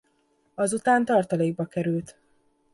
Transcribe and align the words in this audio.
Azután 0.55 1.05
tartalékba 1.05 1.65
került. 1.65 2.17